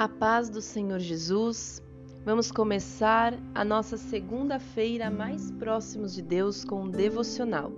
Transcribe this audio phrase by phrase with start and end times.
[0.00, 1.82] A paz do Senhor Jesus.
[2.24, 7.70] Vamos começar a nossa segunda-feira mais próximos de Deus com um devocional.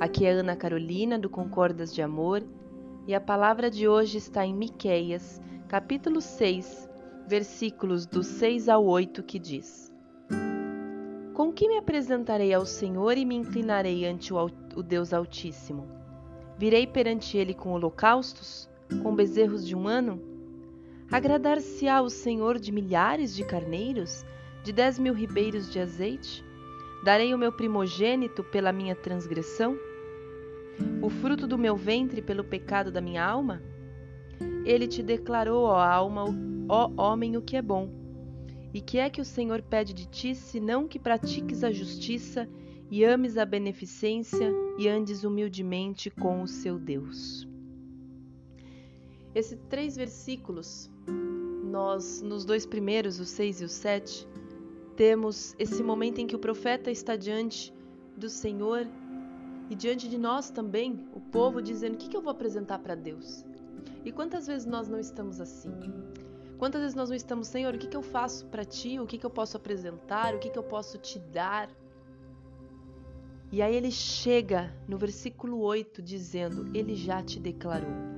[0.00, 2.42] Aqui é Ana Carolina do Concordas de Amor
[3.06, 6.90] e a palavra de hoje está em Miqueias, capítulo 6,
[7.28, 9.92] versículos do 6 ao 8, que diz:
[11.32, 15.86] Com que me apresentarei ao Senhor e me inclinarei ante o, o Deus Altíssimo?
[16.58, 18.68] Virei perante ele com holocaustos,
[19.00, 20.34] com bezerros de um ano?
[21.10, 24.26] Agradar-se-á o Senhor de milhares de carneiros,
[24.64, 26.44] de dez mil ribeiros de azeite?
[27.04, 29.78] Darei o meu primogênito pela minha transgressão?
[31.00, 33.62] O fruto do meu ventre pelo pecado da minha alma?
[34.64, 36.24] Ele te declarou, ó alma,
[36.68, 37.88] ó homem, o que é bom.
[38.74, 42.48] E que é que o Senhor pede de ti, senão que pratiques a justiça
[42.90, 47.46] e ames a beneficência e andes humildemente com o seu Deus?
[49.36, 50.90] Esses três versículos,
[51.62, 54.26] nós, nos dois primeiros, o 6 e o 7,
[54.96, 57.70] temos esse momento em que o profeta está diante
[58.16, 58.88] do Senhor
[59.68, 62.94] e diante de nós também, o povo dizendo: O que, que eu vou apresentar para
[62.94, 63.44] Deus?
[64.06, 65.74] E quantas vezes nós não estamos assim?
[66.56, 68.98] Quantas vezes nós não estamos, Senhor, o que, que eu faço para ti?
[68.98, 70.34] O que, que eu posso apresentar?
[70.34, 71.68] O que, que eu posso te dar?
[73.52, 78.15] E aí ele chega no versículo 8 dizendo: Ele já te declarou.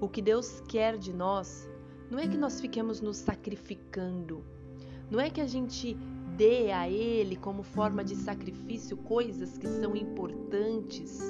[0.00, 1.68] O que Deus quer de nós
[2.10, 4.44] não é que nós fiquemos nos sacrificando,
[5.10, 5.94] não é que a gente
[6.36, 11.20] dê a Ele como forma de sacrifício coisas que são importantes.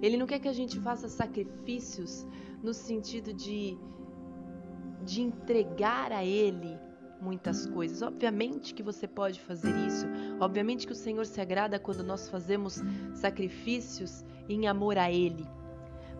[0.00, 2.26] Ele não quer que a gente faça sacrifícios
[2.62, 3.76] no sentido de,
[5.04, 6.78] de entregar a Ele
[7.20, 8.02] muitas coisas.
[8.02, 10.06] Obviamente que você pode fazer isso.
[10.38, 12.82] Obviamente que o Senhor se agrada quando nós fazemos
[13.14, 15.55] sacrifícios em amor a Ele.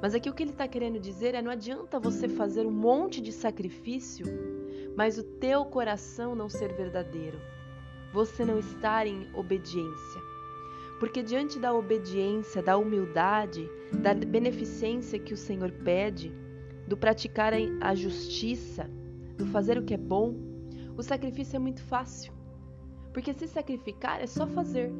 [0.01, 3.21] Mas aqui o que ele está querendo dizer é: não adianta você fazer um monte
[3.21, 4.27] de sacrifício,
[4.97, 7.41] mas o teu coração não ser verdadeiro,
[8.13, 10.21] você não estar em obediência.
[11.01, 16.33] Porque diante da obediência, da humildade, da beneficência que o Senhor pede,
[16.87, 18.89] do praticar a justiça,
[19.37, 20.35] do fazer o que é bom,
[20.97, 22.33] o sacrifício é muito fácil.
[23.13, 24.91] Porque se sacrificar é só fazer.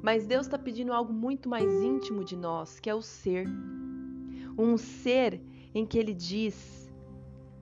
[0.00, 3.46] Mas Deus está pedindo algo muito mais íntimo de nós, que é o ser
[4.60, 5.40] um ser
[5.74, 6.92] em que ele diz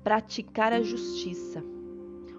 [0.03, 1.63] praticar a justiça,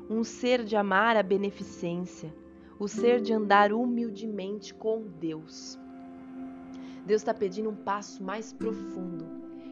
[0.09, 2.33] um ser de amar a beneficência,
[2.77, 5.79] o ser de andar humildemente com Deus.
[7.05, 9.25] Deus está pedindo um passo mais profundo,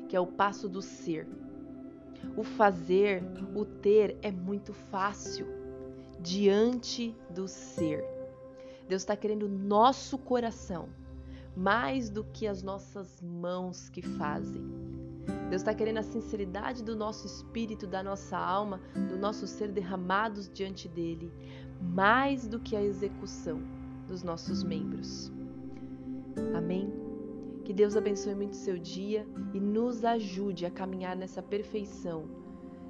[0.08, 1.28] que é o passo do ser.
[2.38, 3.24] O fazer,
[3.54, 5.46] o ter é muito fácil
[6.20, 8.04] diante do ser.
[8.88, 10.88] Deus está querendo nosso coração
[11.58, 14.64] mais do que as nossas mãos que fazem.
[15.50, 18.80] Deus está querendo a sinceridade do nosso espírito, da nossa alma,
[19.10, 21.34] do nosso ser derramados diante dele,
[21.82, 23.60] mais do que a execução
[24.08, 25.32] dos nossos membros.
[26.56, 26.94] Amém?
[27.66, 32.26] Que Deus abençoe muito seu dia e nos ajude a caminhar nessa perfeição,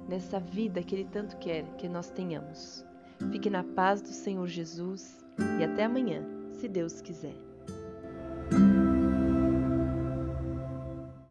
[0.06, 2.84] nessa vida que Ele tanto quer que nós tenhamos.
[3.32, 5.24] Fique na paz do Senhor Jesus
[5.58, 7.47] e até amanhã, se Deus quiser.